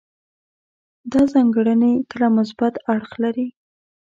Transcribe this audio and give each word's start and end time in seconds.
دا 1.11 1.21
ځانګړنې 1.33 1.91
کله 2.11 2.27
مثبت 2.37 2.73
اړخ 2.91 3.05
اخلي. 3.11 3.47